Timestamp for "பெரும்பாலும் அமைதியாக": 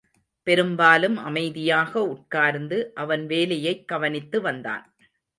0.43-2.03